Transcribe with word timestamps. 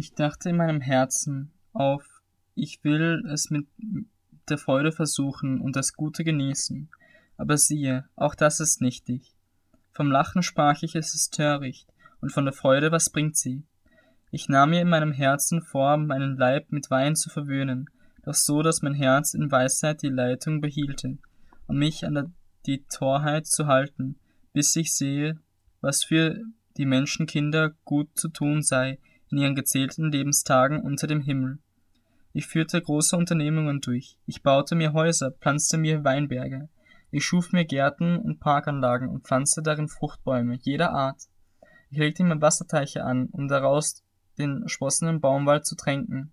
Ich 0.00 0.14
dachte 0.14 0.48
in 0.48 0.56
meinem 0.56 0.80
Herzen 0.80 1.52
auf, 1.74 2.22
ich 2.54 2.82
will 2.84 3.22
es 3.30 3.50
mit 3.50 3.66
der 4.48 4.56
Freude 4.56 4.92
versuchen 4.92 5.60
und 5.60 5.76
das 5.76 5.92
Gute 5.92 6.24
genießen. 6.24 6.88
Aber 7.36 7.58
siehe, 7.58 8.08
auch 8.16 8.34
das 8.34 8.60
ist 8.60 8.80
nichtig. 8.80 9.34
Vom 9.92 10.10
Lachen 10.10 10.42
sprach 10.42 10.82
ich, 10.82 10.94
es 10.94 11.14
ist 11.14 11.34
töricht, 11.34 11.86
und 12.22 12.32
von 12.32 12.46
der 12.46 12.54
Freude, 12.54 12.90
was 12.90 13.10
bringt 13.10 13.36
sie? 13.36 13.62
Ich 14.30 14.48
nahm 14.48 14.70
mir 14.70 14.80
in 14.80 14.88
meinem 14.88 15.12
Herzen 15.12 15.60
vor, 15.60 15.98
meinen 15.98 16.38
Leib 16.38 16.72
mit 16.72 16.90
Wein 16.90 17.14
zu 17.14 17.28
verwöhnen, 17.28 17.90
doch 18.24 18.32
so, 18.32 18.62
dass 18.62 18.80
mein 18.80 18.94
Herz 18.94 19.34
in 19.34 19.52
Weisheit 19.52 20.00
die 20.00 20.08
Leitung 20.08 20.62
behielte, 20.62 21.18
und 21.66 21.76
mich 21.76 22.06
an 22.06 22.14
der, 22.14 22.30
die 22.64 22.86
Torheit 22.86 23.46
zu 23.46 23.66
halten, 23.66 24.18
bis 24.54 24.74
ich 24.76 24.94
sehe, 24.94 25.38
was 25.82 26.04
für 26.04 26.40
die 26.78 26.86
Menschenkinder 26.86 27.72
gut 27.84 28.08
zu 28.14 28.28
tun 28.28 28.62
sei 28.62 28.98
in 29.30 29.38
ihren 29.38 29.54
gezählten 29.54 30.10
Lebenstagen 30.10 30.80
unter 30.80 31.06
dem 31.06 31.20
Himmel. 31.20 31.58
Ich 32.32 32.46
führte 32.46 32.80
große 32.80 33.16
Unternehmungen 33.16 33.80
durch. 33.80 34.16
Ich 34.26 34.42
baute 34.42 34.74
mir 34.74 34.92
Häuser, 34.92 35.32
pflanzte 35.32 35.78
mir 35.78 36.04
Weinberge. 36.04 36.68
Ich 37.10 37.24
schuf 37.24 37.52
mir 37.52 37.64
Gärten 37.64 38.18
und 38.18 38.38
Parkanlagen 38.38 39.08
und 39.08 39.26
pflanzte 39.26 39.62
darin 39.62 39.88
Fruchtbäume 39.88 40.58
jeder 40.62 40.92
Art. 40.92 41.22
Ich 41.90 41.98
legte 41.98 42.22
mir 42.22 42.40
Wasserteiche 42.40 43.04
an, 43.04 43.26
um 43.32 43.48
daraus 43.48 44.04
den 44.38 44.68
sprossenden 44.68 45.20
Baumwald 45.20 45.66
zu 45.66 45.74
tränken. 45.74 46.32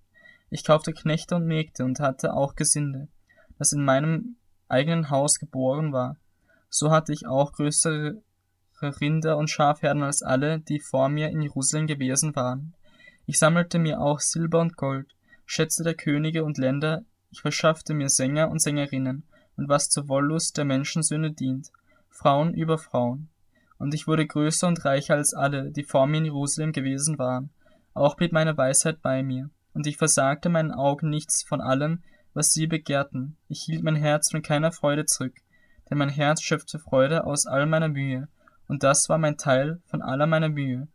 Ich 0.52 0.64
kaufte 0.64 0.94
Knechte 0.94 1.36
und 1.36 1.45
Mägde 1.45 1.84
und 1.84 2.00
hatte 2.00 2.34
auch 2.34 2.56
Gesinde, 2.56 3.08
das 3.58 3.73
in 3.73 3.84
meinem 3.84 4.36
eigenen 4.68 5.09
Haus 5.09 5.40
geboren 5.40 5.94
war. 5.94 6.18
So 6.70 6.92
hatte 6.92 7.12
ich 7.12 7.26
auch 7.26 7.54
größere 7.54 8.22
Rinder 8.82 9.38
und 9.38 9.50
Schafherden 9.50 10.04
als 10.04 10.22
alle, 10.22 10.59
die 10.59 10.80
vor 10.80 11.09
mir 11.09 11.30
in 11.30 11.42
Jerusalem 11.42 11.88
gewesen 11.88 12.36
waren. 12.36 12.76
Ich 13.30 13.40
sammelte 13.40 13.77
mir 13.77 13.99
auch 13.99 14.22
Silber 14.22 14.61
und 14.61 14.78
Gold, 14.78 15.14
Schätze 15.45 15.83
der 15.83 15.95
Könige 15.95 16.45
und 16.45 16.58
Länder, 16.58 17.03
ich 17.30 17.42
verschaffte 17.42 17.94
mir 17.94 18.08
Sänger 18.08 18.50
und 18.50 18.61
Sängerinnen, 18.61 19.23
und 19.58 19.67
was 19.67 19.89
zur 19.89 20.08
Wollust 20.08 20.56
der 20.56 20.64
Menschensöhne 20.64 21.34
dient, 21.34 21.73
Frauen 22.09 22.53
über 22.53 22.78
Frauen. 22.78 23.28
Und 23.80 23.94
ich 23.94 24.08
wurde 24.08 24.25
größer 24.25 24.66
und 24.66 24.86
reicher 24.86 25.16
als 25.16 25.34
alle, 25.34 25.72
die 25.72 25.84
vor 25.84 26.08
mir 26.08 26.19
in 26.19 26.25
Jerusalem 26.25 26.72
gewesen 26.72 27.19
waren. 27.19 27.50
Auch 27.94 28.16
blieb 28.16 28.31
meine 28.31 28.58
Weisheit 28.58 29.02
bei 29.02 29.22
mir, 29.23 29.50
und 29.73 29.88
ich 29.88 29.97
versagte 29.97 30.47
meinen 30.47 30.72
Augen 30.72 31.09
nichts 31.09 31.44
von 31.44 31.59
allem, 31.59 32.03
was 32.34 32.53
sie 32.53 32.66
begehrten. 32.66 33.36
Ich 33.50 33.62
hielt 33.62 33.84
mein 33.84 33.97
Herz 33.97 34.31
von 34.31 34.41
keiner 34.41 34.72
Freude 34.72 35.03
zurück, 35.03 35.36
denn 35.89 35.97
mein 35.97 36.08
Herz 36.08 36.41
schöpfte 36.41 36.80
Freude 36.80 37.25
aus 37.25 37.45
all 37.45 37.66
meiner 37.66 37.89
Mühe, 37.89 38.30
und 38.69 38.84
das 38.84 39.09
war 39.09 39.17
mein 39.17 39.36
Teil 39.36 39.81
von 39.86 40.02
aller 40.02 40.28
meiner 40.28 40.47
Mühe. 40.47 40.88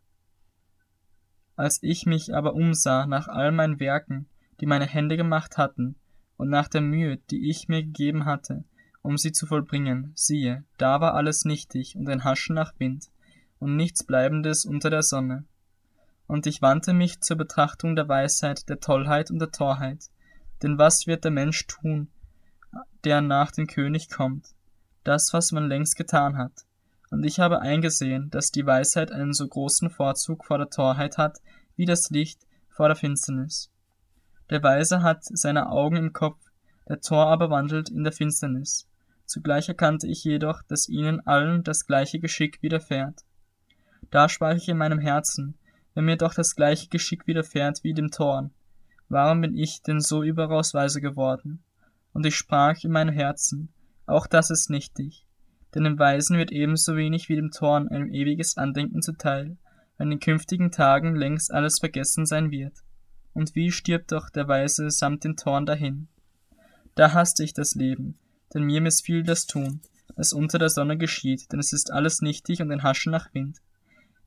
Als 1.55 1.81
ich 1.83 2.05
mich 2.05 2.33
aber 2.33 2.53
umsah 2.53 3.05
nach 3.05 3.27
all 3.27 3.51
meinen 3.51 3.79
Werken, 3.79 4.27
die 4.59 4.65
meine 4.65 4.87
Hände 4.87 5.17
gemacht 5.17 5.57
hatten, 5.57 5.95
und 6.37 6.49
nach 6.49 6.67
der 6.67 6.81
Mühe, 6.81 7.17
die 7.29 7.49
ich 7.49 7.67
mir 7.67 7.83
gegeben 7.83 8.25
hatte, 8.25 8.63
um 9.01 9.17
sie 9.17 9.31
zu 9.31 9.45
vollbringen, 9.45 10.11
siehe, 10.15 10.63
da 10.77 10.99
war 10.99 11.13
alles 11.13 11.45
nichtig 11.45 11.95
und 11.95 12.09
ein 12.09 12.23
Haschen 12.23 12.55
nach 12.55 12.73
Wind, 12.79 13.09
und 13.59 13.75
nichts 13.75 14.03
Bleibendes 14.03 14.65
unter 14.65 14.89
der 14.89 15.03
Sonne. 15.03 15.45
Und 16.25 16.47
ich 16.47 16.61
wandte 16.61 16.93
mich 16.93 17.21
zur 17.21 17.37
Betrachtung 17.37 17.95
der 17.95 18.07
Weisheit, 18.09 18.67
der 18.69 18.79
Tollheit 18.79 19.29
und 19.29 19.39
der 19.39 19.51
Torheit. 19.51 20.05
Denn 20.61 20.77
was 20.77 21.05
wird 21.05 21.23
der 21.23 21.31
Mensch 21.31 21.67
tun, 21.67 22.07
der 23.03 23.21
nach 23.21 23.51
dem 23.51 23.67
König 23.67 24.09
kommt? 24.09 24.47
Das, 25.03 25.33
was 25.33 25.51
man 25.51 25.67
längst 25.67 25.97
getan 25.97 26.37
hat. 26.37 26.65
Und 27.13 27.23
ich 27.27 27.39
habe 27.39 27.61
eingesehen, 27.61 28.31
dass 28.31 28.49
die 28.49 28.65
Weisheit 28.65 29.11
einen 29.11 29.33
so 29.33 29.47
großen 29.47 29.91
Vorzug 29.91 30.45
vor 30.45 30.57
der 30.57 30.71
Torheit 30.71 31.19
hat, 31.19 31.37
wie 31.75 31.85
das 31.85 32.09
Licht 32.09 32.41
vor 32.69 32.87
der 32.87 32.95
Finsternis. 32.95 33.69
Der 34.49 34.63
Weise 34.63 35.03
hat 35.03 35.19
seine 35.23 35.69
Augen 35.69 35.95
im 35.95 36.11
Kopf, 36.11 36.39
der 36.89 37.01
Tor 37.01 37.27
aber 37.27 37.51
wandelt 37.51 37.89
in 37.89 38.03
der 38.03 38.13
Finsternis. 38.13 38.87
Zugleich 39.27 39.69
erkannte 39.69 40.07
ich 40.07 40.23
jedoch, 40.23 40.63
dass 40.63 40.89
ihnen 40.89 41.19
allen 41.27 41.63
das 41.63 41.85
gleiche 41.85 42.19
Geschick 42.19 42.63
widerfährt. 42.63 43.21
Da 44.09 44.27
sprach 44.27 44.55
ich 44.55 44.67
in 44.67 44.77
meinem 44.77 44.97
Herzen, 44.97 45.59
wenn 45.93 46.05
mir 46.05 46.17
doch 46.17 46.33
das 46.33 46.55
gleiche 46.55 46.89
Geschick 46.89 47.27
widerfährt 47.27 47.83
wie 47.83 47.93
dem 47.93 48.09
Torn, 48.09 48.55
warum 49.07 49.41
bin 49.41 49.55
ich 49.55 49.83
denn 49.83 49.99
so 49.99 50.23
überaus 50.23 50.73
weise 50.73 50.99
geworden? 50.99 51.63
Und 52.11 52.25
ich 52.25 52.35
sprach 52.35 52.83
in 52.83 52.91
meinem 52.91 53.13
Herzen, 53.13 53.71
auch 54.07 54.25
das 54.25 54.49
ist 54.49 54.71
nichtig, 54.71 55.27
denn 55.73 55.83
dem 55.83 55.99
Weisen 55.99 56.37
wird 56.37 56.51
ebenso 56.51 56.95
wenig 56.95 57.29
wie 57.29 57.35
dem 57.35 57.51
Torn 57.51 57.87
ein 57.87 58.13
ewiges 58.13 58.57
Andenken 58.57 59.01
zuteil, 59.01 59.57
wenn 59.97 60.11
in 60.11 60.19
künftigen 60.19 60.71
Tagen 60.71 61.15
längst 61.15 61.51
alles 61.51 61.79
vergessen 61.79 62.25
sein 62.25 62.51
wird. 62.51 62.73
Und 63.33 63.55
wie 63.55 63.71
stirbt 63.71 64.11
doch 64.11 64.29
der 64.29 64.47
Weise 64.47 64.89
samt 64.91 65.23
dem 65.23 65.35
Torn 65.35 65.65
dahin? 65.65 66.07
Da 66.95 67.13
hasste 67.13 67.43
ich 67.43 67.53
das 67.53 67.73
Leben, 67.73 68.19
denn 68.53 68.63
mir 68.63 68.81
missfiel 68.81 69.23
das 69.23 69.47
Tun, 69.47 69.81
das 70.15 70.33
unter 70.33 70.59
der 70.59 70.69
Sonne 70.69 70.97
geschieht, 70.97 71.51
denn 71.51 71.59
es 71.59 71.73
ist 71.73 71.91
alles 71.91 72.21
nichtig 72.21 72.61
und 72.61 72.71
ein 72.71 72.83
Haschen 72.83 73.11
nach 73.11 73.33
Wind. 73.33 73.59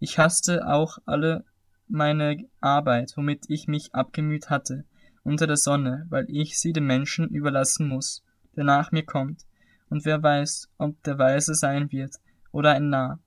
Ich 0.01 0.19
hasste 0.19 0.67
auch 0.67 0.99
alle 1.07 1.45
meine 1.89 2.45
Arbeit, 2.61 3.13
womit 3.17 3.45
ich 3.49 3.69
mich 3.69 3.95
abgemüht 3.95 4.51
hatte, 4.51 4.85
unter 5.23 5.47
der 5.47 5.57
Sonne, 5.57 6.07
weil 6.09 6.27
ich 6.29 6.59
sie 6.59 6.73
dem 6.73 6.87
Menschen 6.87 7.29
überlassen 7.29 7.89
muss, 7.89 8.25
der 8.57 8.65
nach 8.65 8.91
mir 8.91 9.05
kommt, 9.05 9.43
und 9.89 10.05
wer 10.05 10.23
weiß, 10.23 10.69
ob 10.79 11.03
der 11.03 11.19
Weise 11.19 11.55
sein 11.55 11.91
wird 11.93 12.17
oder 12.53 12.73
ein 12.73 12.89
Narr. 12.89 13.19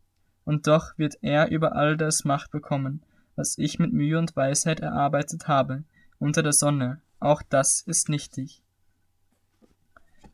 Und 0.45 0.67
doch 0.67 0.97
wird 0.97 1.15
er 1.21 1.51
über 1.51 1.75
all 1.75 1.95
das 1.95 2.25
Macht 2.25 2.51
bekommen, 2.51 3.03
was 3.35 3.57
ich 3.57 3.79
mit 3.79 3.93
Mühe 3.93 4.17
und 4.17 4.35
Weisheit 4.35 4.79
erarbeitet 4.79 5.47
habe, 5.47 5.83
unter 6.17 6.43
der 6.43 6.53
Sonne, 6.53 7.01
auch 7.19 7.41
das 7.41 7.81
ist 7.81 8.09
nichtig. 8.09 8.61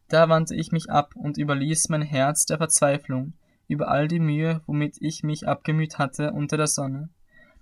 Da 0.08 0.30
wandte 0.30 0.56
ich 0.56 0.72
mich 0.72 0.90
ab 0.90 1.16
und 1.16 1.38
überließ 1.38 1.90
mein 1.90 2.02
Herz 2.02 2.46
der 2.46 2.58
Verzweiflung 2.58 3.34
über 3.68 3.90
all 3.90 4.08
die 4.08 4.20
Mühe, 4.20 4.62
womit 4.68 4.98
ich 5.02 5.24
mich 5.24 5.48
abgemüht 5.48 5.98
hatte 5.98 6.32
unter 6.32 6.58
der 6.58 6.68
Sonne. 6.68 7.10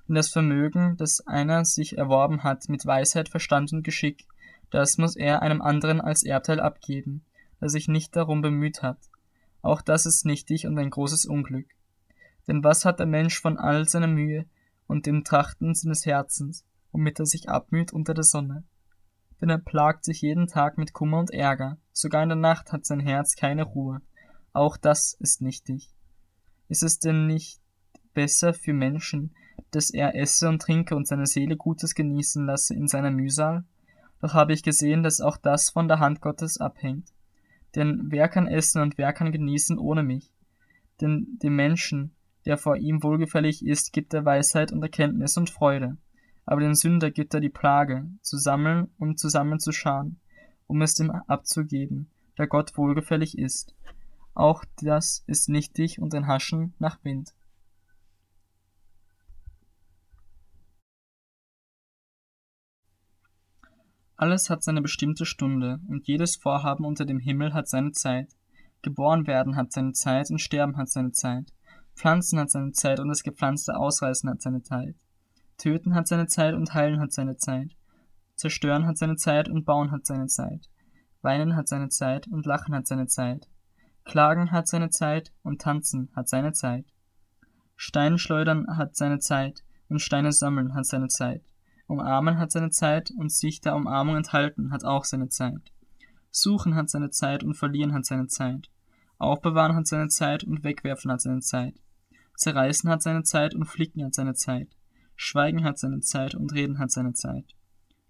Denn 0.08 0.16
das 0.16 0.30
Vermögen, 0.30 0.98
das 0.98 1.26
einer 1.26 1.64
sich 1.64 1.98
erworben 1.98 2.44
hat 2.44 2.68
mit 2.68 2.86
Weisheit, 2.86 3.30
Verstand 3.30 3.72
und 3.72 3.84
Geschick, 3.84 4.28
das 4.70 4.98
muss 4.98 5.16
er 5.16 5.42
einem 5.42 5.62
anderen 5.62 6.02
als 6.02 6.24
Erbteil 6.24 6.60
abgeben, 6.60 7.24
der 7.64 7.70
sich 7.70 7.88
nicht 7.88 8.14
darum 8.18 8.42
bemüht 8.42 8.82
hat. 8.82 8.98
Auch 9.62 9.82
das 9.82 10.06
ist 10.06 10.26
nichtig 10.26 10.68
und 10.68 10.78
ein 10.78 10.90
großes 10.90 11.26
Unglück. 11.26 11.68
Denn 12.46 12.62
was 12.62 12.84
hat 12.84 13.00
der 13.00 13.06
Mensch 13.06 13.40
von 13.40 13.58
all 13.58 13.88
seiner 13.88 14.08
Mühe 14.08 14.46
und 14.86 15.06
dem 15.06 15.24
Trachten 15.24 15.74
seines 15.74 16.06
Herzens, 16.06 16.66
womit 16.92 17.20
er 17.20 17.26
sich 17.26 17.48
abmüht 17.48 17.94
unter 17.94 18.14
der 18.14 18.26
Sonne? 18.26 18.66
Denn 19.40 19.50
er 19.50 19.60
plagt 19.60 20.04
sich 20.04 20.22
jeden 20.22 20.48
Tag 20.48 20.78
mit 20.78 20.92
Kummer 20.92 21.20
und 21.20 21.32
Ärger, 21.32 21.78
sogar 21.94 22.22
in 22.22 22.28
der 22.28 22.38
Nacht 22.38 22.74
hat 22.74 22.86
sein 22.86 23.00
Herz 23.00 23.38
keine 23.38 23.64
Ruhe. 23.64 24.02
Auch 24.52 24.76
das 24.76 25.14
ist 25.22 25.42
nichtig. 25.42 25.90
Ist 26.68 26.84
es 26.84 27.00
denn 27.00 27.28
nicht 27.28 27.62
besser 28.14 28.54
für 28.54 28.74
Menschen, 28.74 29.34
dass 29.72 29.90
er 29.90 30.16
esse 30.16 30.50
und 30.50 30.62
trinke 30.62 30.98
und 30.98 31.08
seine 31.08 31.28
Seele 31.28 31.56
Gutes 31.56 31.96
genießen 31.96 32.46
lasse 32.46 32.74
in 32.74 32.90
seiner 32.90 33.12
Mühsal? 33.12 33.64
Doch 34.20 34.34
habe 34.34 34.52
ich 34.52 34.64
gesehen, 34.64 35.02
dass 35.02 35.22
auch 35.22 35.38
das 35.38 35.70
von 35.70 35.88
der 35.88 36.00
Hand 36.00 36.20
Gottes 36.20 36.58
abhängt. 36.58 37.14
Denn 37.76 38.04
wer 38.10 38.28
kann 38.30 38.48
essen 38.48 38.82
und 38.82 38.98
wer 38.98 39.14
kann 39.14 39.32
genießen 39.32 39.78
ohne 39.78 40.04
mich? 40.04 40.32
Denn 41.02 41.40
dem 41.42 41.56
Menschen, 41.56 42.16
der 42.46 42.58
vor 42.58 42.78
ihm 42.78 43.04
wohlgefällig 43.04 43.66
ist, 43.66 43.94
gibt 43.94 44.14
er 44.14 44.26
Weisheit 44.26 44.72
und 44.72 44.84
Erkenntnis 44.84 45.38
und 45.38 45.50
Freude. 45.50 45.98
Aber 46.46 46.62
den 46.62 46.76
Sünder 46.76 47.10
gibt 47.10 47.34
er 47.34 47.40
die 47.40 47.50
Plage, 47.50 48.06
zu 48.22 48.38
sammeln 48.38 48.90
und 48.98 49.20
zusammenzuscharen, 49.20 50.20
um 50.68 50.82
es 50.82 50.96
dem 50.96 51.10
abzugeben, 51.10 52.10
der 52.38 52.48
Gott 52.48 52.78
wohlgefällig 52.78 53.38
ist. 53.38 53.76
Auch 54.34 54.66
das 54.82 55.24
ist 55.28 55.50
nichtig 55.50 56.00
und 56.00 56.14
ein 56.14 56.28
Haschen 56.28 56.74
nach 56.80 57.04
Wind. 57.04 57.34
Alles 64.24 64.50
hat 64.50 64.64
seine 64.64 64.82
bestimmte 64.82 65.26
Stunde, 65.26 65.82
und 65.90 66.08
jedes 66.08 66.38
Vorhaben 66.38 66.86
unter 66.86 67.04
dem 67.04 67.20
Himmel 67.20 67.54
hat 67.54 67.68
seine 67.68 67.92
Zeit. 67.92 68.34
Geboren 68.82 69.28
werden 69.28 69.58
hat 69.58 69.74
seine 69.74 69.92
Zeit 69.92 70.32
und 70.32 70.40
sterben 70.40 70.78
hat 70.78 70.88
seine 70.88 71.12
Zeit. 71.12 71.52
Pflanzen 71.94 72.40
hat 72.40 72.50
seine 72.50 72.72
Zeit 72.72 73.02
und 73.02 73.10
das 73.10 73.24
gepflanzte 73.24 73.76
Ausreißen 73.76 74.30
hat 74.30 74.42
seine 74.42 74.62
Zeit. 74.62 74.96
Töten 75.58 75.94
hat 75.94 76.08
seine 76.08 76.28
Zeit 76.28 76.54
und 76.54 76.74
heilen 76.74 77.02
hat 77.02 77.12
seine 77.12 77.36
Zeit. 77.36 77.76
Zerstören 78.38 78.86
hat 78.88 78.98
seine 78.98 79.18
Zeit 79.18 79.50
und 79.50 79.66
bauen 79.66 79.92
hat 79.92 80.06
seine 80.06 80.28
Zeit. 80.28 80.70
Weinen 81.22 81.58
hat 81.58 81.68
seine 81.68 81.90
Zeit 81.90 82.26
und 82.30 82.46
lachen 82.46 82.74
hat 82.74 82.88
seine 82.88 83.08
Zeit. 83.08 83.50
Klagen 84.06 84.54
hat 84.54 84.70
seine 84.70 84.90
Zeit 84.90 85.34
und 85.42 85.60
tanzen 85.60 86.10
hat 86.16 86.30
seine 86.30 86.54
Zeit. 86.54 86.86
Steine 87.76 88.18
schleudern 88.18 88.78
hat 88.78 88.96
seine 88.96 89.20
Zeit 89.20 89.66
und 89.90 90.02
Steine 90.02 90.32
sammeln 90.32 90.76
hat 90.76 90.86
seine 90.86 91.10
Zeit. 91.10 91.44
Umarmen 91.88 92.38
hat 92.38 92.52
seine 92.52 92.70
Zeit 92.70 93.12
und 93.12 93.32
sich 93.32 93.62
der 93.62 93.76
Umarmung 93.76 94.16
enthalten 94.16 94.72
hat 94.72 94.84
auch 94.86 95.04
seine 95.04 95.30
Zeit. 95.30 95.72
Suchen 96.32 96.76
hat 96.76 96.90
seine 96.90 97.12
Zeit 97.12 97.44
und 97.44 97.56
verlieren 97.56 97.94
hat 97.94 98.06
seine 98.06 98.28
Zeit. 98.28 98.70
Aufbewahren 99.18 99.76
hat 99.76 99.88
seine 99.88 100.08
Zeit 100.08 100.44
und 100.44 100.64
wegwerfen 100.64 101.12
hat 101.12 101.22
seine 101.22 101.42
Zeit. 101.42 101.76
Zerreißen 102.36 102.90
hat 102.90 103.04
seine 103.04 103.24
Zeit 103.24 103.54
und 103.54 103.66
flicken 103.66 104.04
hat 104.04 104.16
seine 104.16 104.34
Zeit. 104.34 104.70
Schweigen 105.16 105.64
hat 105.64 105.78
seine 105.78 106.00
Zeit 106.00 106.36
und 106.36 106.54
Reden 106.54 106.80
hat 106.80 106.92
seine 106.92 107.14
Zeit. 107.14 107.56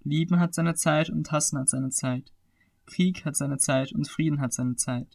Lieben 0.04 0.40
hat 0.40 0.54
seine 0.54 0.76
Zeit 0.76 1.10
und 1.10 1.32
Hassen 1.32 1.60
hat 1.60 1.70
seine 1.70 1.90
Zeit. 1.90 2.32
Krieg 2.86 3.26
hat 3.26 3.36
seine 3.36 3.58
Zeit 3.58 3.92
und 3.94 4.08
Frieden 4.08 4.42
hat 4.42 4.54
seine 4.54 4.76
Zeit. 4.76 5.08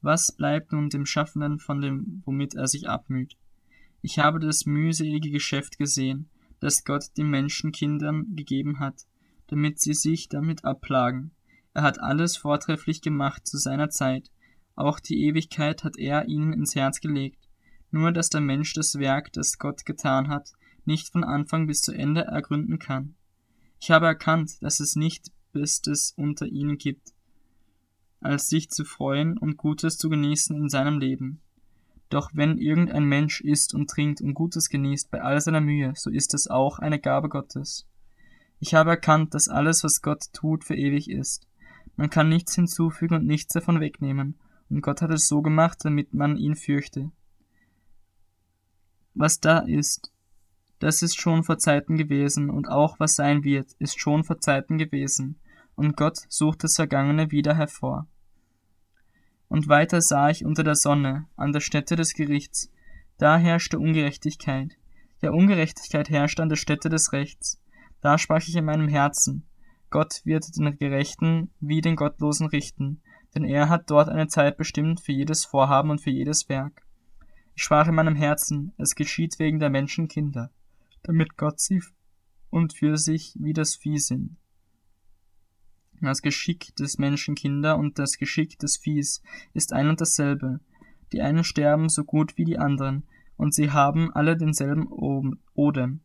Was 0.00 0.32
bleibt 0.32 0.72
nun 0.72 0.90
dem 0.90 1.06
Schaffenden 1.06 1.58
von 1.58 1.80
dem, 1.80 2.22
womit 2.24 2.54
er 2.54 2.68
sich 2.68 2.88
abmüht? 2.88 3.36
Ich 4.00 4.18
habe 4.18 4.38
das 4.38 4.64
mühselige 4.64 5.30
Geschäft 5.30 5.78
gesehen, 5.78 6.30
das 6.60 6.84
Gott 6.84 7.16
den 7.16 7.28
Menschenkindern 7.28 8.34
gegeben 8.34 8.80
hat, 8.80 9.06
damit 9.46 9.80
sie 9.80 9.94
sich 9.94 10.28
damit 10.28 10.64
abplagen. 10.64 11.32
Er 11.74 11.82
hat 11.82 12.00
alles 12.00 12.36
vortrefflich 12.36 13.02
gemacht 13.02 13.46
zu 13.46 13.56
seiner 13.56 13.90
Zeit, 13.90 14.30
auch 14.78 15.00
die 15.00 15.24
Ewigkeit 15.24 15.82
hat 15.82 15.98
er 15.98 16.28
ihnen 16.28 16.52
ins 16.52 16.76
Herz 16.76 17.00
gelegt, 17.00 17.48
nur 17.90 18.12
dass 18.12 18.30
der 18.30 18.40
Mensch 18.40 18.74
das 18.74 18.98
Werk, 19.00 19.32
das 19.32 19.58
Gott 19.58 19.84
getan 19.84 20.28
hat, 20.28 20.52
nicht 20.84 21.08
von 21.08 21.24
Anfang 21.24 21.66
bis 21.66 21.80
zu 21.80 21.92
Ende 21.92 22.22
ergründen 22.22 22.78
kann. 22.78 23.16
Ich 23.80 23.90
habe 23.90 24.06
erkannt, 24.06 24.62
dass 24.62 24.78
es 24.78 24.94
nicht 24.94 25.32
Bestes 25.52 26.12
unter 26.16 26.46
ihnen 26.46 26.78
gibt, 26.78 27.12
als 28.20 28.48
sich 28.48 28.70
zu 28.70 28.84
freuen 28.84 29.36
und 29.36 29.56
Gutes 29.56 29.98
zu 29.98 30.08
genießen 30.08 30.56
in 30.56 30.68
seinem 30.68 31.00
Leben. 31.00 31.40
Doch 32.08 32.30
wenn 32.32 32.58
irgendein 32.58 33.04
Mensch 33.04 33.40
isst 33.42 33.74
und 33.74 33.90
trinkt 33.90 34.20
und 34.20 34.34
Gutes 34.34 34.70
genießt 34.70 35.10
bei 35.10 35.20
all 35.20 35.40
seiner 35.40 35.60
Mühe, 35.60 35.92
so 35.94 36.10
ist 36.10 36.32
es 36.34 36.48
auch 36.48 36.78
eine 36.78 36.98
Gabe 36.98 37.28
Gottes. 37.28 37.86
Ich 38.60 38.74
habe 38.74 38.90
erkannt, 38.90 39.34
dass 39.34 39.48
alles, 39.48 39.84
was 39.84 40.02
Gott 40.02 40.32
tut, 40.32 40.64
für 40.64 40.74
ewig 40.74 41.10
ist. 41.10 41.46
Man 41.96 42.10
kann 42.10 42.28
nichts 42.28 42.54
hinzufügen 42.54 43.14
und 43.16 43.26
nichts 43.26 43.52
davon 43.52 43.80
wegnehmen, 43.80 44.38
und 44.70 44.82
Gott 44.82 45.02
hat 45.02 45.10
es 45.10 45.28
so 45.28 45.42
gemacht, 45.42 45.78
damit 45.82 46.14
man 46.14 46.36
ihn 46.36 46.54
fürchte. 46.54 47.10
Was 49.14 49.40
da 49.40 49.58
ist, 49.58 50.12
das 50.78 51.02
ist 51.02 51.20
schon 51.20 51.42
vor 51.42 51.58
Zeiten 51.58 51.96
gewesen, 51.96 52.50
und 52.50 52.68
auch 52.68 53.00
was 53.00 53.16
sein 53.16 53.44
wird, 53.44 53.72
ist 53.78 54.00
schon 54.00 54.24
vor 54.24 54.38
Zeiten 54.40 54.78
gewesen, 54.78 55.38
und 55.74 55.96
Gott 55.96 56.18
sucht 56.28 56.64
das 56.64 56.76
Vergangene 56.76 57.30
wieder 57.30 57.54
hervor. 57.54 58.06
Und 59.48 59.68
weiter 59.68 60.00
sah 60.00 60.30
ich 60.30 60.44
unter 60.44 60.62
der 60.62 60.74
Sonne, 60.74 61.26
an 61.36 61.52
der 61.52 61.60
Stätte 61.60 61.96
des 61.96 62.14
Gerichts, 62.14 62.70
da 63.18 63.36
herrschte 63.36 63.78
Ungerechtigkeit. 63.78 64.76
Ja, 65.20 65.30
Ungerechtigkeit 65.30 66.08
herrschte 66.10 66.42
an 66.42 66.48
der 66.48 66.56
Stätte 66.56 66.88
des 66.88 67.12
Rechts. 67.12 67.60
Da 68.00 68.18
sprach 68.18 68.46
ich 68.46 68.54
in 68.54 68.64
meinem 68.64 68.88
Herzen, 68.88 69.44
Gott 69.90 70.20
wird 70.24 70.56
den 70.56 70.76
Gerechten 70.76 71.50
wie 71.60 71.80
den 71.80 71.96
Gottlosen 71.96 72.46
richten, 72.46 73.00
denn 73.34 73.44
er 73.44 73.68
hat 73.68 73.90
dort 73.90 74.08
eine 74.08 74.28
Zeit 74.28 74.56
bestimmt 74.56 75.00
für 75.00 75.12
jedes 75.12 75.44
Vorhaben 75.44 75.90
und 75.90 76.00
für 76.00 76.10
jedes 76.10 76.48
Werk. 76.48 76.82
Ich 77.56 77.64
sprach 77.64 77.88
in 77.88 77.94
meinem 77.94 78.14
Herzen, 78.14 78.72
es 78.76 78.94
geschieht 78.94 79.38
wegen 79.38 79.58
der 79.58 79.70
Menschen 79.70 80.06
Kinder, 80.06 80.50
damit 81.02 81.36
Gott 81.36 81.58
sie 81.58 81.82
und 82.50 82.72
für 82.72 82.96
sich 82.96 83.34
wie 83.40 83.52
das 83.52 83.74
Vieh 83.74 83.98
sind. 83.98 84.36
Das 86.00 86.22
Geschick 86.22 86.74
des 86.76 86.98
Menschen 86.98 87.34
Kinder 87.34 87.76
und 87.76 87.98
das 87.98 88.18
Geschick 88.18 88.58
des 88.58 88.76
Viehs 88.76 89.22
ist 89.52 89.72
ein 89.72 89.88
und 89.88 90.00
dasselbe. 90.00 90.60
Die 91.12 91.22
einen 91.22 91.42
sterben 91.42 91.88
so 91.88 92.04
gut 92.04 92.36
wie 92.36 92.44
die 92.44 92.58
anderen, 92.58 93.04
und 93.36 93.54
sie 93.54 93.70
haben 93.70 94.12
alle 94.12 94.36
denselben 94.36 94.86
Odem. 95.54 96.00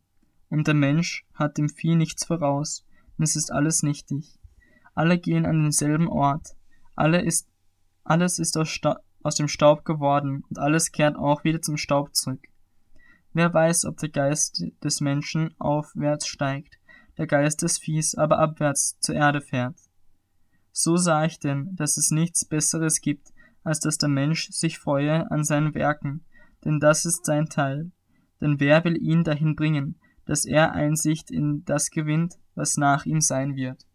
Und 0.48 0.66
der 0.66 0.74
Mensch 0.74 1.26
hat 1.34 1.58
dem 1.58 1.68
Vieh 1.68 1.96
nichts 1.96 2.24
voraus, 2.24 2.84
und 3.18 3.24
es 3.24 3.36
ist 3.36 3.52
alles 3.52 3.82
nichtig. 3.82 4.38
Alle 4.94 5.18
gehen 5.18 5.46
an 5.46 5.62
denselben 5.62 6.08
Ort, 6.08 6.56
alle 6.94 7.20
ist, 7.20 7.48
alles 8.04 8.38
ist 8.38 8.56
aus, 8.56 8.80
aus 9.22 9.34
dem 9.34 9.48
Staub 9.48 9.84
geworden, 9.84 10.44
und 10.48 10.58
alles 10.58 10.92
kehrt 10.92 11.16
auch 11.16 11.44
wieder 11.44 11.60
zum 11.60 11.76
Staub 11.76 12.14
zurück. 12.14 12.42
Wer 13.32 13.52
weiß, 13.52 13.84
ob 13.84 13.98
der 13.98 14.10
Geist 14.10 14.64
des 14.82 15.00
Menschen 15.00 15.54
aufwärts 15.58 16.28
steigt, 16.28 16.78
der 17.18 17.26
Geist 17.26 17.62
des 17.62 17.78
Viehs 17.78 18.14
aber 18.14 18.38
abwärts 18.38 18.98
zur 19.00 19.16
Erde 19.16 19.40
fährt. 19.40 19.76
So 20.76 20.96
sah 20.96 21.24
ich 21.24 21.38
denn, 21.38 21.76
dass 21.76 21.96
es 21.96 22.10
nichts 22.10 22.44
Besseres 22.44 23.00
gibt, 23.00 23.32
als 23.62 23.78
dass 23.78 23.96
der 23.96 24.08
Mensch 24.08 24.50
sich 24.50 24.80
freue 24.80 25.30
an 25.30 25.44
seinen 25.44 25.72
Werken, 25.72 26.24
denn 26.64 26.80
das 26.80 27.04
ist 27.04 27.24
sein 27.24 27.48
Teil. 27.48 27.92
Denn 28.40 28.58
wer 28.58 28.82
will 28.84 29.00
ihn 29.00 29.22
dahin 29.22 29.54
bringen, 29.54 30.00
dass 30.26 30.44
er 30.44 30.72
Einsicht 30.72 31.30
in 31.30 31.64
das 31.64 31.90
gewinnt, 31.90 32.34
was 32.56 32.76
nach 32.76 33.06
ihm 33.06 33.20
sein 33.20 33.54
wird? 33.54 33.86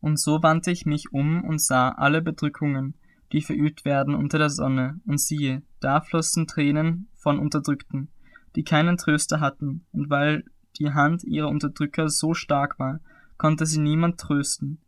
Und 0.00 0.20
so 0.20 0.42
wandte 0.42 0.70
ich 0.70 0.84
mich 0.84 1.10
um 1.10 1.42
und 1.42 1.60
sah 1.60 1.88
alle 1.88 2.20
Bedrückungen, 2.20 2.96
die 3.32 3.40
verübt 3.40 3.86
werden 3.86 4.14
unter 4.14 4.38
der 4.38 4.50
Sonne, 4.50 5.00
und 5.06 5.20
siehe, 5.20 5.62
da 5.80 6.02
flossen 6.02 6.46
Tränen 6.46 7.08
von 7.14 7.38
Unterdrückten, 7.38 8.10
die 8.56 8.62
keinen 8.62 8.98
Tröster 8.98 9.40
hatten, 9.40 9.86
und 9.92 10.10
weil 10.10 10.44
die 10.78 10.92
Hand 10.92 11.24
ihrer 11.24 11.48
Unterdrücker 11.48 12.08
so 12.08 12.34
stark 12.34 12.78
war, 12.78 13.00
konnte 13.36 13.66
sie 13.66 13.80
niemand 13.80 14.18
trösten. 14.18 14.78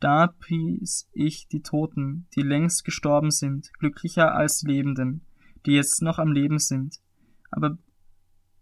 Da 0.00 0.26
pries 0.26 1.08
ich 1.12 1.46
die 1.48 1.62
Toten, 1.62 2.26
die 2.34 2.42
längst 2.42 2.84
gestorben 2.84 3.30
sind, 3.30 3.72
glücklicher 3.78 4.34
als 4.34 4.58
die 4.58 4.66
Lebenden, 4.66 5.22
die 5.64 5.72
jetzt 5.72 6.02
noch 6.02 6.18
am 6.18 6.32
Leben 6.32 6.58
sind. 6.58 6.96
Aber 7.50 7.78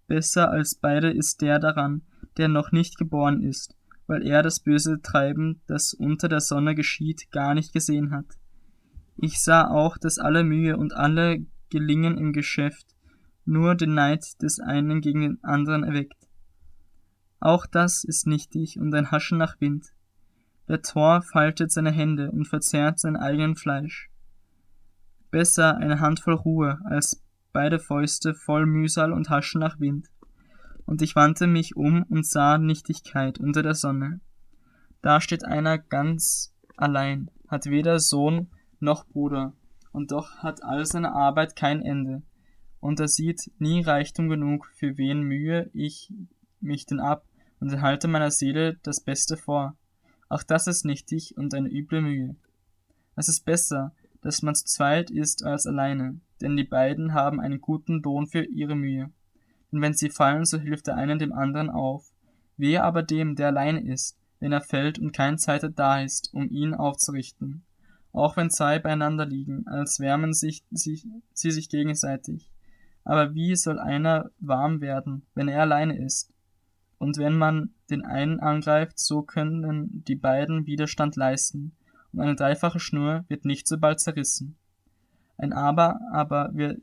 besser 0.06 0.50
als 0.50 0.74
beide 0.74 1.10
ist 1.10 1.40
der 1.40 1.58
daran, 1.58 2.02
der 2.36 2.48
noch 2.48 2.72
nicht 2.72 2.98
geboren 2.98 3.42
ist, 3.42 3.74
weil 4.06 4.26
er 4.26 4.42
das 4.42 4.60
böse 4.60 5.00
Treiben, 5.00 5.62
das 5.66 5.94
unter 5.94 6.28
der 6.28 6.40
Sonne 6.40 6.74
geschieht, 6.74 7.30
gar 7.30 7.54
nicht 7.54 7.72
gesehen 7.72 8.10
hat. 8.10 8.26
Ich 9.16 9.42
sah 9.42 9.68
auch, 9.68 9.96
dass 9.98 10.18
alle 10.18 10.44
Mühe 10.44 10.76
und 10.76 10.94
alle 10.94 11.46
Gelingen 11.70 12.18
im 12.18 12.32
Geschäft 12.32 12.86
nur 13.44 13.74
den 13.74 13.94
Neid 13.94 14.24
des 14.42 14.60
einen 14.60 15.00
gegen 15.00 15.20
den 15.20 15.44
anderen 15.44 15.84
erweckt. 15.84 16.19
Auch 17.40 17.64
das 17.66 18.04
ist 18.04 18.26
nichtig 18.26 18.78
und 18.78 18.94
ein 18.94 19.10
Haschen 19.10 19.38
nach 19.38 19.60
Wind. 19.60 19.92
Der 20.69 20.82
Tor 20.82 21.22
faltet 21.22 21.72
seine 21.72 21.90
Hände 21.90 22.31
und 22.31 22.46
verzehrt 22.46 23.00
sein 23.00 23.16
eigen 23.16 23.56
Fleisch. 23.56 24.10
Besser 25.31 25.78
eine 25.78 26.00
Handvoll 26.00 26.34
Ruhe 26.34 26.78
als 26.84 27.22
beide 27.52 27.78
Fäuste 27.78 28.34
voll 28.34 28.66
Mühsal 28.66 29.12
und 29.12 29.31
Haschen 29.31 29.60
nach 29.60 29.81
Wind. 29.81 30.08
Und 30.84 31.02
ich 31.02 31.16
wandte 31.16 31.46
mich 31.46 31.76
um 31.76 32.02
und 32.04 32.26
sah 32.26 32.58
Nichtigkeit 32.58 33.38
unter 33.38 33.62
der 33.62 33.75
Sonne. 33.75 34.20
Da 35.02 35.20
steht 35.20 35.44
einer 35.44 35.78
ganz 35.78 36.54
allein, 36.76 37.31
hat 37.48 37.66
weder 37.66 38.00
Sohn 38.00 38.48
noch 38.81 39.06
Bruder, 39.06 39.54
und 39.92 40.12
doch 40.12 40.38
hat 40.38 40.62
all 40.62 40.84
seine 40.84 41.12
Arbeit 41.12 41.56
kein 41.56 41.82
Ende, 41.82 42.22
und 42.81 43.00
er 43.00 43.08
sieht 43.08 43.50
nie 43.58 43.82
Reichtum 43.82 44.28
genug, 44.28 44.66
für 44.75 44.99
wen 44.99 45.23
mühe 45.23 45.70
ich 45.73 46.12
mich 46.61 46.87
denn 46.87 47.00
ab 47.00 47.25
und 47.61 47.73
erhalte 47.73 48.09
meiner 48.09 48.31
Seele 48.31 48.79
das 48.83 49.00
Beste 49.00 49.37
vor. 49.37 49.76
Auch 50.29 50.43
das 50.43 50.67
ist 50.67 50.85
nichtig 50.85 51.37
und 51.37 51.55
eine 51.55 51.69
üble 51.69 52.00
Mühe. 52.00 52.37
Es 53.17 53.29
ist 53.29 53.45
besser, 53.45 53.93
dass 54.23 54.43
man 54.43 54.55
zu 54.55 54.64
zweit 54.64 55.11
ist 55.11 55.45
als 55.45 55.67
alleine, 55.67 56.21
denn 56.40 56.57
die 56.57 56.64
beiden 56.64 57.14
haben 57.14 57.40
einen 57.40 57.61
guten 57.61 58.02
Lohn 58.02 58.26
für 58.26 58.45
ihre 58.45 58.76
Mühe. 58.76 59.11
Denn 59.73 59.83
wenn 59.83 59.95
sie 59.95 60.11
fallen, 60.11 60.45
so 60.45 60.59
hilft 60.59 60.87
der 60.87 60.97
eine 60.97 61.19
dem 61.19 61.33
anderen 61.33 61.71
auf. 61.71 62.12
Wehe 62.57 62.83
aber 62.83 63.02
dem, 63.02 63.37
der 63.37 63.49
alleine 63.49 63.81
ist, 63.81 64.19
wenn 64.38 64.52
er 64.52 64.61
fällt 64.61 64.99
und 64.99 65.12
kein 65.12 65.38
Zweiter 65.38 65.69
da 65.69 66.00
ist, 66.00 66.33
um 66.33 66.49
ihn 66.50 66.75
aufzurichten 66.75 67.62
auch 68.12 68.37
wenn 68.37 68.50
zwei 68.50 68.79
beieinander 68.79 69.26
liegen, 69.26 69.67
als 69.67 70.00
wärmen 70.00 70.33
sich, 70.33 70.64
sich, 70.71 71.07
sie 71.33 71.50
sich 71.50 71.69
gegenseitig. 71.69 72.50
Aber 73.05 73.35
wie 73.35 73.55
soll 73.57 73.79
einer 73.79 74.31
warm 74.38 74.81
werden, 74.81 75.23
wenn 75.35 75.49
er 75.49 75.62
alleine 75.62 75.99
ist? 75.99 76.33
Und 77.00 77.16
wenn 77.16 77.38
man 77.38 77.71
den 77.88 78.04
einen 78.04 78.40
angreift, 78.40 78.99
so 78.99 79.23
können 79.23 80.04
die 80.07 80.16
beiden 80.16 80.66
Widerstand 80.66 81.16
leisten, 81.16 81.73
und 82.12 82.21
eine 82.21 82.35
dreifache 82.35 82.78
Schnur 82.78 83.25
wird 83.28 83.47
nicht 83.47 83.66
so 83.66 83.78
bald 83.78 84.00
zerrissen. 84.00 84.59
Ein 85.38 85.54
aber, 85.54 85.99
aber 86.12 86.50
wir, 86.52 86.76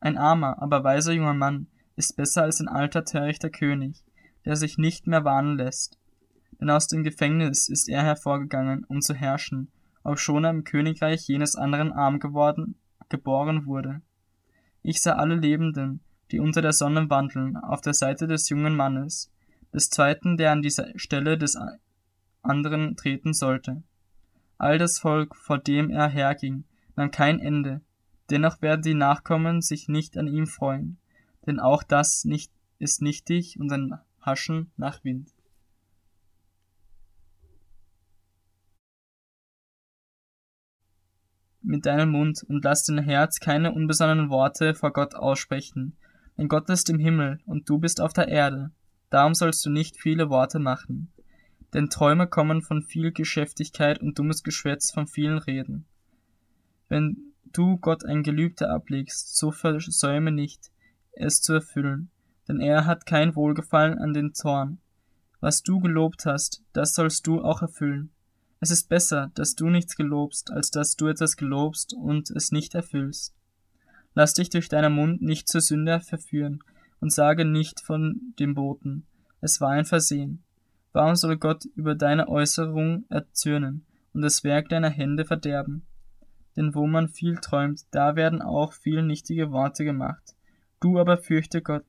ein 0.00 0.18
armer, 0.18 0.60
aber 0.60 0.84
weiser 0.84 1.14
junger 1.14 1.32
Mann 1.32 1.66
ist 1.96 2.14
besser 2.14 2.42
als 2.42 2.60
ein 2.60 2.68
alter, 2.68 3.06
törichter 3.06 3.48
König, 3.48 4.04
der 4.44 4.54
sich 4.54 4.76
nicht 4.76 5.06
mehr 5.06 5.24
warnen 5.24 5.56
lässt. 5.56 5.98
Denn 6.60 6.68
aus 6.68 6.86
dem 6.86 7.02
Gefängnis 7.02 7.70
ist 7.70 7.88
er 7.88 8.02
hervorgegangen, 8.02 8.84
um 8.84 9.00
zu 9.00 9.14
herrschen, 9.14 9.70
obschon 10.04 10.44
er 10.44 10.50
im 10.50 10.64
Königreich 10.64 11.26
jenes 11.26 11.56
anderen 11.56 11.90
arm 11.90 12.18
geworden, 12.18 12.74
geboren 13.08 13.64
wurde. 13.64 14.02
Ich 14.82 15.00
sah 15.00 15.14
alle 15.14 15.36
Lebenden, 15.36 16.00
die 16.32 16.38
unter 16.38 16.60
der 16.60 16.74
Sonne 16.74 17.08
wandeln, 17.08 17.56
auf 17.56 17.80
der 17.80 17.94
Seite 17.94 18.26
des 18.26 18.50
jungen 18.50 18.76
Mannes, 18.76 19.32
des 19.78 19.90
zweiten, 19.90 20.36
der 20.36 20.50
an 20.50 20.60
dieser 20.60 20.88
Stelle 20.98 21.38
des 21.38 21.56
anderen 22.42 22.96
treten 22.96 23.32
sollte. 23.32 23.84
All 24.58 24.76
das 24.76 24.98
Volk, 24.98 25.36
vor 25.36 25.58
dem 25.58 25.88
er 25.88 26.08
herging, 26.08 26.64
nahm 26.96 27.12
kein 27.12 27.38
Ende, 27.38 27.80
dennoch 28.28 28.60
werden 28.60 28.82
die 28.82 28.94
Nachkommen 28.94 29.62
sich 29.62 29.88
nicht 29.88 30.18
an 30.18 30.26
ihm 30.26 30.48
freuen, 30.48 30.98
denn 31.46 31.60
auch 31.60 31.84
das 31.84 32.24
nicht 32.24 32.50
ist 32.80 33.02
nichtig 33.02 33.60
und 33.60 33.72
ein 33.72 33.98
Haschen 34.20 34.72
nach 34.76 35.04
Wind. 35.04 35.32
mit 41.60 41.84
deinem 41.84 42.12
Mund 42.12 42.42
und 42.48 42.64
lass 42.64 42.84
dein 42.84 42.98
Herz 42.98 43.40
keine 43.40 43.72
unbesonnenen 43.72 44.30
Worte 44.30 44.74
vor 44.74 44.90
Gott 44.90 45.14
aussprechen. 45.14 45.98
Denn 46.38 46.48
Gott 46.48 46.70
ist 46.70 46.88
im 46.88 46.98
Himmel 46.98 47.40
und 47.44 47.68
du 47.68 47.78
bist 47.78 48.00
auf 48.00 48.14
der 48.14 48.28
Erde. 48.28 48.70
Darum 49.10 49.34
sollst 49.34 49.64
du 49.64 49.70
nicht 49.70 49.96
viele 49.96 50.28
Worte 50.30 50.58
machen. 50.58 51.12
Denn 51.74 51.90
Träume 51.90 52.26
kommen 52.26 52.62
von 52.62 52.82
viel 52.82 53.12
Geschäftigkeit 53.12 54.00
und 54.00 54.18
dummes 54.18 54.42
Geschwätz 54.42 54.90
von 54.90 55.06
vielen 55.06 55.38
Reden. 55.38 55.86
Wenn 56.88 57.32
du 57.52 57.76
Gott 57.78 58.04
ein 58.04 58.22
Gelübde 58.22 58.70
ablegst, 58.70 59.36
so 59.36 59.50
versäume 59.50 60.32
nicht, 60.32 60.70
es 61.12 61.42
zu 61.42 61.54
erfüllen, 61.54 62.10
denn 62.46 62.60
er 62.60 62.86
hat 62.86 63.06
kein 63.06 63.34
Wohlgefallen 63.36 63.98
an 63.98 64.14
den 64.14 64.34
Zorn. 64.34 64.78
Was 65.40 65.62
du 65.62 65.80
gelobt 65.80 66.24
hast, 66.24 66.62
das 66.72 66.94
sollst 66.94 67.26
du 67.26 67.42
auch 67.42 67.62
erfüllen. 67.62 68.10
Es 68.60 68.70
ist 68.70 68.88
besser, 68.88 69.30
dass 69.34 69.54
du 69.54 69.68
nichts 69.68 69.94
gelobst, 69.94 70.50
als 70.50 70.70
dass 70.70 70.96
du 70.96 71.06
etwas 71.06 71.36
gelobst 71.36 71.94
und 71.94 72.30
es 72.30 72.50
nicht 72.50 72.74
erfüllst. 72.74 73.34
Lass 74.14 74.34
dich 74.34 74.50
durch 74.50 74.68
deinen 74.68 74.94
Mund 74.94 75.22
nicht 75.22 75.48
zur 75.48 75.60
Sünde 75.60 76.00
verführen 76.00 76.60
und 77.00 77.12
sage 77.12 77.44
nicht 77.44 77.80
von 77.80 78.34
dem 78.38 78.54
Boten, 78.54 79.06
es 79.40 79.60
war 79.60 79.70
ein 79.70 79.84
Versehen. 79.84 80.42
Warum 80.92 81.14
soll 81.14 81.36
Gott 81.36 81.64
über 81.76 81.94
deine 81.94 82.28
Äußerung 82.28 83.04
erzürnen 83.08 83.86
und 84.12 84.22
das 84.22 84.42
Werk 84.42 84.68
deiner 84.68 84.90
Hände 84.90 85.24
verderben? 85.24 85.86
Denn 86.56 86.74
wo 86.74 86.86
man 86.86 87.08
viel 87.08 87.36
träumt, 87.36 87.82
da 87.92 88.16
werden 88.16 88.42
auch 88.42 88.72
viel 88.72 89.02
nichtige 89.02 89.52
Worte 89.52 89.84
gemacht. 89.84 90.34
Du 90.80 90.98
aber 90.98 91.18
fürchte 91.18 91.62
Gott. 91.62 91.86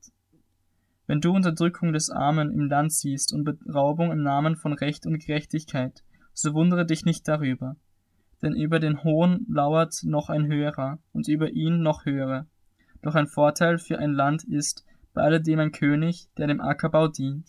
Wenn 1.06 1.20
du 1.20 1.32
Unterdrückung 1.32 1.92
des 1.92 2.08
Armen 2.08 2.52
im 2.52 2.68
Land 2.68 2.92
siehst 2.92 3.32
und 3.32 3.42
Beraubung 3.42 4.12
im 4.12 4.22
Namen 4.22 4.54
von 4.54 4.72
Recht 4.72 5.06
und 5.06 5.18
Gerechtigkeit, 5.18 6.04
so 6.34 6.54
wundere 6.54 6.86
dich 6.86 7.04
nicht 7.04 7.26
darüber. 7.26 7.74
Denn 8.42 8.54
über 8.54 8.78
den 8.78 9.02
Hohen 9.02 9.44
lauert 9.48 10.02
noch 10.04 10.28
ein 10.28 10.46
höherer 10.46 11.00
und 11.12 11.26
über 11.26 11.50
ihn 11.50 11.82
noch 11.82 12.04
höhere. 12.04 12.46
Doch 13.02 13.16
ein 13.16 13.26
Vorteil 13.26 13.78
für 13.78 13.98
ein 13.98 14.12
Land 14.12 14.44
ist 14.44 14.84
bei 15.12 15.22
alledem 15.22 15.58
ein 15.58 15.72
König, 15.72 16.28
der 16.36 16.46
dem 16.46 16.60
Ackerbau 16.60 17.08
dient. 17.08 17.48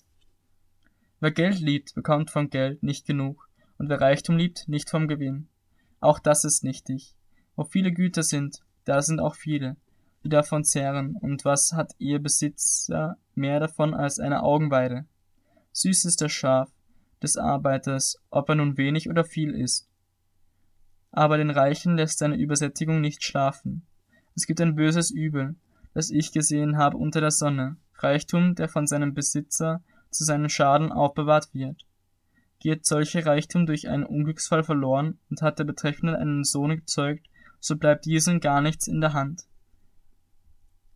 Wer 1.20 1.32
Geld 1.32 1.60
liebt, 1.60 1.94
bekommt 1.94 2.32
vom 2.32 2.50
Geld 2.50 2.82
nicht 2.84 3.06
genug, 3.06 3.48
und 3.78 3.90
wer 3.90 4.02
Reichtum 4.02 4.38
liebt, 4.38 4.68
nicht 4.68 4.90
vom 4.90 5.08
Gewinn. 5.08 5.48
Auch 6.00 6.20
das 6.20 6.44
ist 6.44 6.64
nichtig. 6.64 7.16
Wo 7.56 7.64
viele 7.64 7.92
Güter 7.92 8.24
sind, 8.24 8.64
da 8.86 9.02
sind 9.02 9.20
auch 9.20 9.36
viele, 9.36 9.78
die 10.24 10.30
davon 10.30 10.64
zehren, 10.64 11.16
und 11.16 11.46
was 11.46 11.74
hat 11.74 11.94
ihr 12.00 12.20
Besitzer 12.20 13.18
mehr 13.36 13.60
davon 13.60 13.94
als 13.94 14.20
eine 14.20 14.44
Augenweide? 14.44 15.06
Süß 15.74 16.06
ist 16.06 16.22
das 16.22 16.32
Schaf 16.32 16.72
des 17.22 17.38
Arbeiters, 17.38 18.18
ob 18.30 18.50
er 18.50 18.56
nun 18.56 18.78
wenig 18.78 19.10
oder 19.10 19.24
viel 19.24 19.52
ist. 19.52 19.88
Aber 21.12 21.38
den 21.38 21.50
Reichen 21.50 21.96
lässt 21.96 22.20
seine 22.20 22.38
Übersättigung 22.38 23.02
nicht 23.02 23.24
schlafen. 23.24 23.86
Es 24.36 24.48
gibt 24.48 24.62
ein 24.62 24.76
böses 24.76 25.12
Übel, 25.12 25.56
das 25.94 26.10
ich 26.10 26.32
gesehen 26.32 26.78
habe 26.78 26.98
unter 26.98 27.22
der 27.22 27.32
Sonne, 27.32 27.78
Reichtum, 27.96 28.56
der 28.56 28.70
von 28.70 28.88
seinem 28.88 29.14
Besitzer 29.14 29.82
zu 30.10 30.24
seinem 30.24 30.50
Schaden 30.50 30.92
aufbewahrt 30.92 31.54
wird. 31.54 31.86
Geht 32.60 32.86
solche 32.86 33.26
Reichtum 33.26 33.66
durch 33.66 33.88
einen 33.88 34.06
Unglücksfall 34.06 34.64
verloren 34.64 35.18
und 35.30 35.42
hat 35.42 35.60
der 35.60 35.64
Betreffende 35.64 36.18
einen 36.18 36.44
Sohn 36.44 36.76
gezeugt, 36.76 37.28
so 37.60 37.76
bleibt 37.76 38.06
diesem 38.06 38.40
gar 38.40 38.62
nichts 38.62 38.88
in 38.88 39.02
der 39.02 39.14
Hand. 39.14 39.44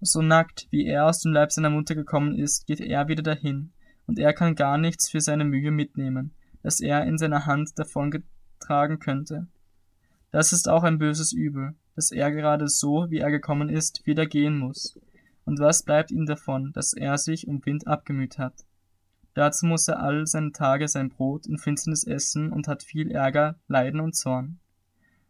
So 0.01 0.21
nackt, 0.21 0.67
wie 0.71 0.85
er 0.85 1.07
aus 1.07 1.21
dem 1.21 1.31
Leib 1.31 1.51
seiner 1.51 1.69
Mutter 1.69 1.95
gekommen 1.95 2.37
ist, 2.37 2.67
geht 2.67 2.81
er 2.81 3.07
wieder 3.07 3.23
dahin, 3.23 3.71
und 4.07 4.19
er 4.19 4.33
kann 4.33 4.55
gar 4.55 4.77
nichts 4.77 5.09
für 5.09 5.21
seine 5.21 5.45
Mühe 5.45 5.71
mitnehmen, 5.71 6.35
das 6.61 6.79
er 6.79 7.05
in 7.05 7.17
seiner 7.17 7.45
Hand 7.45 7.79
davongetragen 7.79 8.99
könnte. 8.99 9.47
Das 10.31 10.53
ist 10.53 10.67
auch 10.69 10.83
ein 10.83 10.99
böses 10.99 11.31
Übel, 11.31 11.75
dass 11.95 12.11
er 12.11 12.31
gerade 12.31 12.67
so, 12.67 13.09
wie 13.09 13.19
er 13.19 13.31
gekommen 13.31 13.69
ist, 13.69 14.05
wieder 14.05 14.25
gehen 14.25 14.57
muss. 14.57 14.99
Und 15.45 15.59
was 15.59 15.83
bleibt 15.83 16.11
ihm 16.11 16.25
davon, 16.25 16.73
dass 16.73 16.93
er 16.93 17.17
sich 17.17 17.47
um 17.47 17.65
Wind 17.65 17.87
abgemüht 17.87 18.37
hat? 18.37 18.65
Dazu 19.33 19.65
muss 19.65 19.87
er 19.87 20.01
all 20.01 20.25
seine 20.25 20.51
Tage 20.51 20.87
sein 20.87 21.09
Brot 21.09 21.45
in 21.45 21.57
Finsternis 21.57 22.05
essen 22.05 22.51
und 22.51 22.67
hat 22.67 22.83
viel 22.83 23.11
Ärger, 23.11 23.55
Leiden 23.67 23.99
und 23.99 24.15
Zorn. 24.15 24.59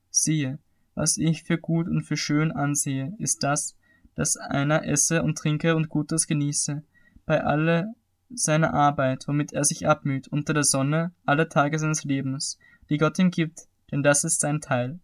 Siehe, 0.09 0.59
was 0.93 1.17
ich 1.17 1.43
für 1.43 1.57
gut 1.57 1.87
und 1.87 2.03
für 2.03 2.15
schön 2.15 2.51
ansehe, 2.51 3.13
ist 3.19 3.43
das, 3.43 3.75
dass 4.15 4.37
einer 4.37 4.87
esse 4.87 5.23
und 5.23 5.37
trinke 5.37 5.75
und 5.75 5.89
Gutes 5.89 6.27
genieße, 6.27 6.83
bei 7.25 7.43
alle 7.43 7.93
seiner 8.29 8.73
Arbeit, 8.73 9.27
womit 9.27 9.53
er 9.53 9.63
sich 9.63 9.87
abmüht, 9.87 10.27
unter 10.27 10.53
der 10.53 10.63
Sonne, 10.63 11.11
alle 11.25 11.49
Tage 11.49 11.79
seines 11.79 12.03
Lebens, 12.03 12.57
die 12.89 12.97
Gott 12.97 13.19
ihm 13.19 13.31
gibt, 13.31 13.67
denn 13.91 14.03
das 14.03 14.23
ist 14.23 14.39
sein 14.39 14.61
Teil. 14.61 14.99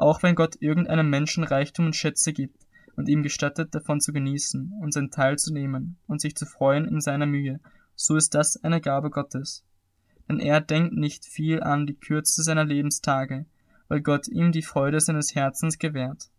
Auch 0.00 0.22
wenn 0.22 0.34
Gott 0.34 0.56
irgendeinem 0.60 1.10
Menschen 1.10 1.44
Reichtum 1.44 1.86
und 1.86 1.96
Schätze 1.96 2.32
gibt 2.32 2.66
und 2.96 3.08
ihm 3.08 3.22
gestattet, 3.22 3.74
davon 3.74 4.00
zu 4.00 4.12
genießen 4.12 4.72
und 4.80 4.92
sein 4.92 5.10
Teil 5.10 5.38
zu 5.38 5.52
nehmen 5.52 5.98
und 6.06 6.20
sich 6.20 6.34
zu 6.34 6.46
freuen 6.46 6.86
in 6.86 7.00
seiner 7.00 7.26
Mühe 7.26 7.60
so 8.02 8.16
ist 8.16 8.34
das 8.34 8.56
eine 8.64 8.80
Gabe 8.80 9.10
Gottes. 9.10 9.62
Denn 10.26 10.40
er 10.40 10.62
denkt 10.62 10.94
nicht 10.94 11.26
viel 11.26 11.62
an 11.62 11.86
die 11.86 11.96
Kürze 11.96 12.42
seiner 12.42 12.64
Lebenstage, 12.64 13.44
weil 13.88 14.00
Gott 14.00 14.26
ihm 14.26 14.52
die 14.52 14.62
Freude 14.62 15.00
seines 15.00 15.34
Herzens 15.34 15.78
gewährt. 15.78 16.30